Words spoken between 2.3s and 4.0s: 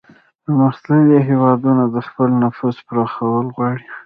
نفوذ پراخول غواړي